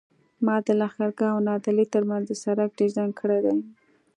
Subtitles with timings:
[0.45, 3.55] ما د لښکرګاه او نادعلي ترمنځ د سرک ډیزاین کړی دی